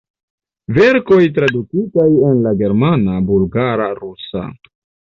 Verkoj 0.77 1.19
tradukitaj 1.35 2.07
en 2.31 2.41
la 2.49 2.57
germana, 2.65 3.23
bulgara, 3.31 3.91
rusa. 4.05 4.47